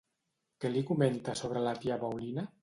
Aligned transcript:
Què 0.63 0.71
li 0.71 0.81
comenta 0.87 1.35
sobre 1.43 1.63
la 1.67 1.75
tia 1.85 2.01
Paulina? 2.07 2.49